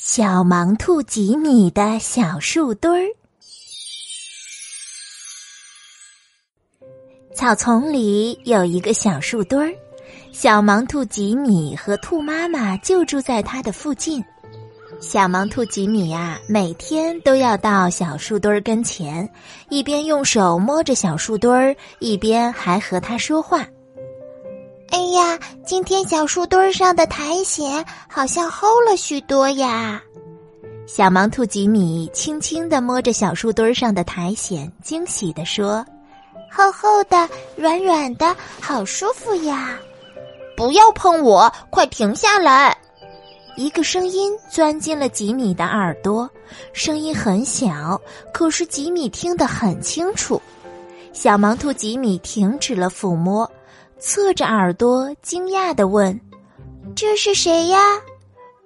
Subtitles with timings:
[0.00, 3.04] 小盲兔吉米的小树墩儿。
[7.34, 9.74] 草丛里有一个小树墩儿，
[10.32, 14.24] 小盲兔吉米和兔妈妈就住在它的附近。
[15.00, 19.28] 小盲兔吉米呀，每天都要到小树墩儿跟前，
[19.68, 23.66] 一边用手摸着小树墩儿，一边还和它说话。
[25.12, 30.02] 呀，今天小树墩上的苔藓好像厚了许多呀！
[30.86, 35.84] 小盲兔吉米轻轻的摸着小树墩上的苔藓，惊喜的说
[36.50, 39.78] ：“厚厚的，软软的，好舒服呀！”
[40.56, 42.76] 不要碰我，快停下来！
[43.56, 46.28] 一个声音钻进了吉米的耳朵，
[46.72, 48.00] 声音很小，
[48.32, 50.40] 可是吉米听得很清楚。
[51.12, 53.48] 小盲兔吉米停止了抚摸。
[54.00, 56.18] 侧着耳朵，惊讶的问
[56.94, 57.80] ：“这是谁呀？”“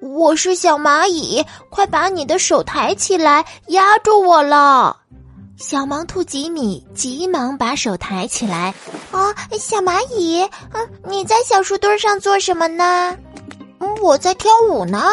[0.00, 4.96] 我是小蚂蚁，快把你的手抬起来，压住我了！”
[5.58, 8.72] 小盲兔吉米急忙把手抬起来。
[9.10, 10.42] “啊，小蚂蚁，
[10.72, 13.16] 嗯，你在小树墩上做什么呢？”“，
[14.02, 15.10] 我在跳舞呢。”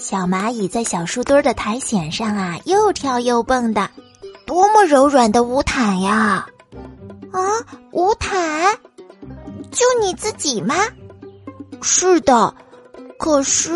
[0.00, 3.88] 小蚂蚁在小树墩的苔藓上啊，又跳又蹦的，
[4.46, 6.46] 多么柔软的舞毯呀！
[7.30, 7.40] 啊，
[7.92, 8.76] 舞毯。
[9.70, 10.74] 就你自己吗？
[11.80, 12.54] 是的，
[13.18, 13.70] 可是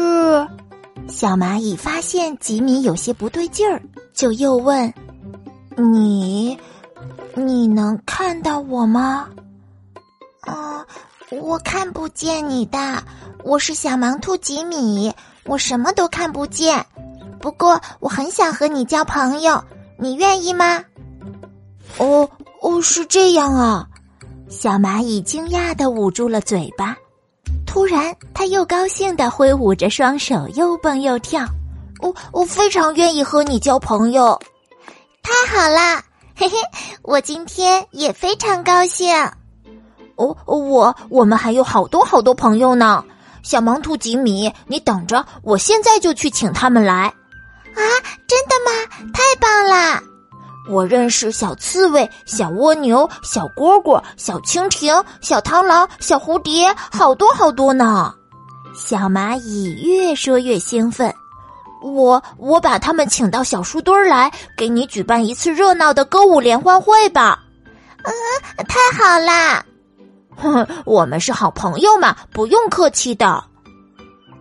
[1.08, 3.80] 小蚂蚁发现吉米有些不对劲儿，
[4.12, 4.92] 就又问
[5.76, 6.58] ：“你，
[7.34, 9.28] 你能看到我吗
[10.42, 10.84] ？”“啊，
[11.30, 13.02] 我看不见你的，
[13.44, 15.12] 我是小盲兔吉米，
[15.44, 16.84] 我什么都看不见。
[17.40, 19.62] 不过我很想和你交朋友，
[19.98, 20.82] 你愿意吗
[21.98, 22.28] ？”“哦，
[22.60, 23.86] 哦，是这样啊。”
[24.52, 26.94] 小蚂蚁惊讶的捂住了嘴巴，
[27.66, 31.46] 突然，它又高兴的挥舞着双手，又蹦又跳。
[32.00, 34.38] 我我非常愿意和你交朋友，
[35.22, 36.04] 太好啦！
[36.36, 36.56] 嘿嘿，
[37.00, 39.10] 我今天也非常高兴。
[40.16, 43.02] 哦，我我们还有好多好多朋友呢。
[43.42, 47.04] 小盲兔吉米，你等着，我现在就去请他们来。
[47.04, 47.82] 啊，
[48.28, 49.10] 真的吗？
[49.14, 50.02] 太棒了！
[50.68, 58.14] 我认识小刺猬、小蜗牛、小蝈蝈、小蜻蜓、小螳螂、小蝴蝶，好多好多呢！
[58.74, 61.12] 小蚂蚁越说越兴奋。
[61.82, 67.42] 我我把他们请到小树墩儿来，给你举办一次热闹的歌舞联欢会吧！
[68.04, 68.12] 嗯，
[68.68, 69.64] 太好啦！
[70.36, 73.42] 哼， 我们是好朋友嘛，不用客气的。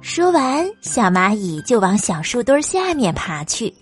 [0.02, 3.74] 说完，小蚂蚁就往小树墩下面爬去。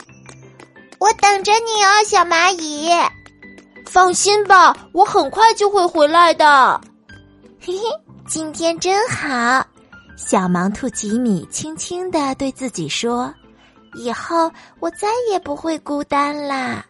[0.99, 2.89] 我等着你哦，小蚂蚁。
[3.85, 6.79] 放心吧，我很快就会回来的。
[7.59, 7.83] 嘿嘿，
[8.27, 9.65] 今天真好。
[10.17, 13.33] 小盲兔吉米轻轻的对自己说
[13.95, 16.85] ：“以后我再也不会孤单啦。”